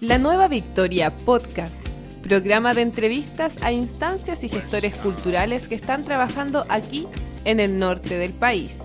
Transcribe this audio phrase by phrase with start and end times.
[0.00, 1.76] La Nueva Victoria Podcast,
[2.22, 7.06] programa de entrevistas a instancias y gestores culturales que están trabajando aquí
[7.44, 8.78] en el norte del país.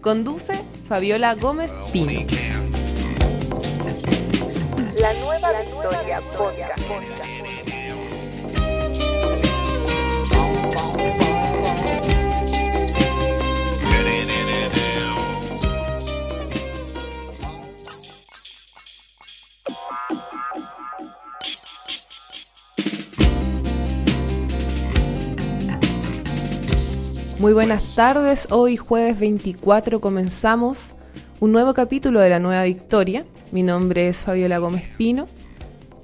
[0.00, 0.52] Conduce
[0.88, 2.24] Fabiola Gómez Pino.
[4.94, 7.79] La Nueva Victoria Podcast.
[27.40, 30.94] Muy buenas tardes, hoy jueves 24 comenzamos
[31.40, 33.24] un nuevo capítulo de la Nueva Victoria.
[33.50, 35.26] Mi nombre es Fabiola Gómez Pino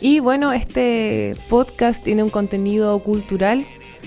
[0.00, 3.66] y bueno, este podcast tiene un contenido cultural.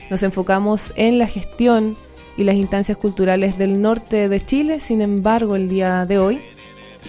[0.10, 1.98] Nos enfocamos en la gestión
[2.36, 6.42] y las instancias culturales del norte de Chile, sin embargo, el día de hoy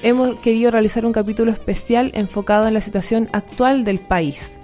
[0.03, 4.59] hemos querido realizar un capítulo especial enfocado en la situación actual del país.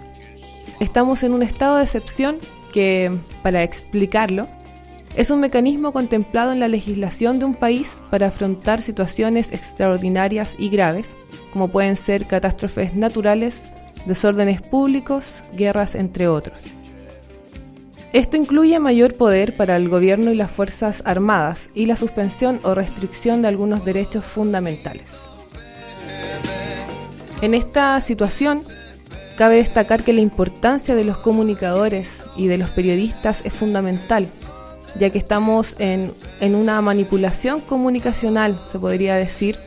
[0.80, 2.36] Estamos en un estado de excepción
[2.74, 3.10] que,
[3.42, 4.48] para explicarlo,
[5.16, 10.68] es un mecanismo contemplado en la legislación de un país para afrontar situaciones extraordinarias y
[10.68, 11.08] graves,
[11.54, 13.62] como pueden ser catástrofes naturales,
[14.04, 16.60] desórdenes públicos, guerras, entre otros.
[18.12, 22.74] Esto incluye mayor poder para el gobierno y las Fuerzas Armadas y la suspensión o
[22.74, 25.10] restricción de algunos derechos fundamentales.
[27.40, 28.62] En esta situación,
[29.36, 34.28] cabe destacar que la importancia de los comunicadores y de los periodistas es fundamental
[34.98, 36.14] ya que estamos en,
[36.54, 39.58] una manipulación comunicacional, se podría decir.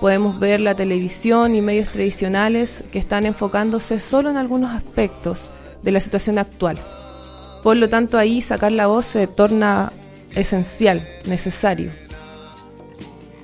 [0.00, 5.48] Podemos ver la televisión y medios tradicionales que están enfocándose solo en algunos aspectos
[5.82, 6.78] de la situación actual.
[7.62, 9.92] Por lo tanto, ahí sacar la voz se torna
[10.34, 11.90] esencial, necesario.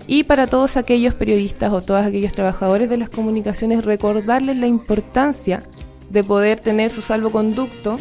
[0.06, 5.62] Y para todos aquellos periodistas o todos aquellos trabajadores de las comunicaciones, recordarles la importancia
[6.10, 7.98] de poder tener su salvoconducto,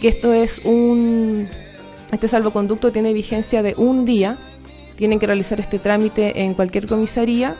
[0.00, 1.48] que esto es un
[2.12, 4.36] este salvoconducto tiene vigencia de un día.
[4.96, 7.56] Tienen que realizar este trámite en cualquier comisaría,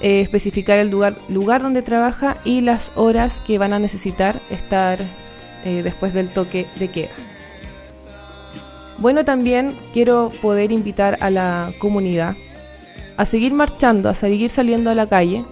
[0.00, 4.98] eh, especificar el lugar, lugar donde trabaja y las horas que van a necesitar estar
[5.64, 7.10] eh, después del toque de queda.
[8.96, 12.36] Bueno, también quiero poder invitar a la comunidad
[13.18, 15.44] a seguir marchando, a seguir saliendo a la calle,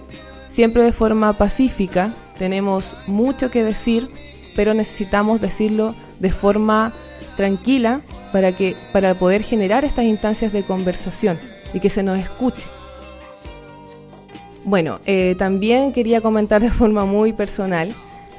[0.47, 2.13] siempre de forma pacífica.
[2.39, 4.09] Tenemos mucho que decir,
[4.55, 6.93] pero necesitamos decirlo de forma
[7.37, 8.01] tranquila
[8.31, 11.39] para, que, para poder generar estas instancias de conversación
[11.73, 12.67] y que se nos escuche.
[14.65, 17.93] Bueno, eh, también quería comentar de forma muy personal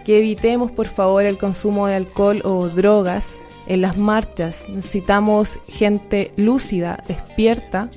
[0.05, 4.63] que evitemos por favor el consumo de alcohol o drogas en las marchas.
[4.69, 7.89] Necesitamos gente lúcida, despierta.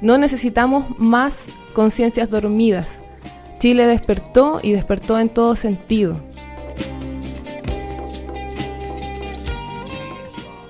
[0.00, 1.36] No necesitamos más
[1.72, 3.02] conciencias dormidas.
[3.58, 6.18] Chile despertó y despertó en todo sentido.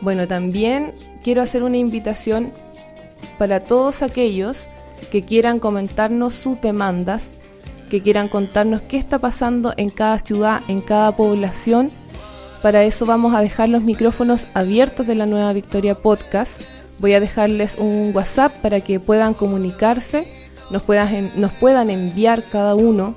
[0.00, 2.52] Bueno, también quiero hacer una invitación
[3.38, 4.68] para todos aquellos
[5.10, 7.24] que quieran comentarnos sus demandas,
[7.90, 11.90] que quieran contarnos qué está pasando en cada ciudad, en cada población.
[12.62, 16.60] Para eso vamos a dejar los micrófonos abiertos de la Nueva Victoria Podcast.
[16.98, 20.28] Voy a dejarles un WhatsApp para que puedan comunicarse,
[20.70, 23.16] nos puedan, enviar cada uno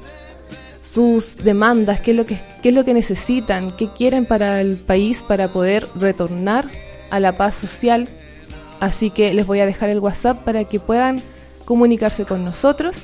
[0.94, 4.78] sus demandas, qué es, lo que, qué es lo que necesitan, qué quieren para el
[4.78, 6.70] país para poder retornar
[7.10, 8.08] a la paz social.
[8.80, 11.24] Así que les voy a dejar el WhatsApp para que puedan
[11.66, 12.96] comunicarse con nosotros.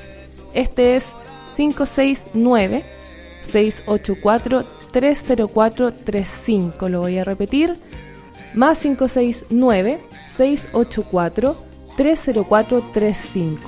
[0.54, 1.04] Este es
[1.56, 2.84] 569
[3.42, 6.88] 684 30435.
[6.88, 7.76] Lo voy a repetir.
[8.54, 10.00] Más 569
[10.36, 11.56] 684
[11.96, 13.60] 30435.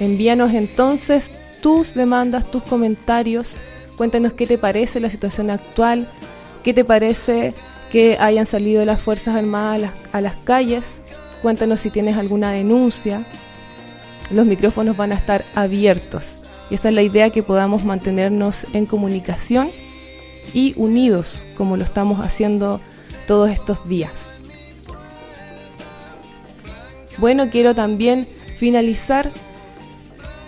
[0.00, 1.30] Envíanos entonces
[1.66, 3.54] tus demandas, tus comentarios.
[3.96, 6.08] Cuéntanos qué te parece la situación actual,
[6.62, 7.54] qué te parece
[7.90, 11.02] que hayan salido las Fuerzas Armadas a las, calles.
[11.42, 13.24] Cuéntanos si tienes alguna denuncia.
[14.30, 16.38] Los micrófonos van a estar abiertos.
[16.70, 19.68] Y esa es la idea que podamos mantenernos en comunicación
[20.54, 22.80] y unidos como lo estamos haciendo
[23.26, 24.12] todos estos días.
[27.18, 29.32] Bueno, quiero también finalizar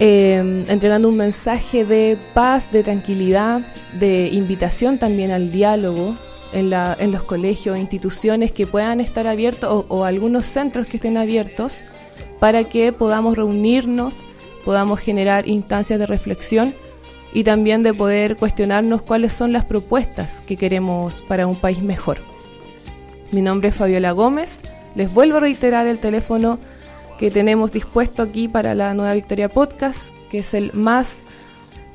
[0.00, 3.62] Em, entregando un mensaje de paz, de tranquilidad,
[3.98, 6.14] de invitación también al diálogo
[6.52, 11.82] en, los colegios instituciones que puedan estar abiertos o, algunos centros que estén abiertos
[12.38, 14.24] para que podamos reunirnos,
[14.64, 16.74] podamos generar instancias de reflexión
[17.34, 22.18] y también de poder cuestionarnos cuáles son las propuestas que queremos para un país mejor.
[23.32, 24.60] Mi nombre es Fabiola Gómez,
[24.94, 26.60] les vuelvo a reiterar el teléfono
[27.18, 30.00] que tenemos dispuesto aquí para la Nueva Victoria Podcast,
[30.30, 31.18] que es el más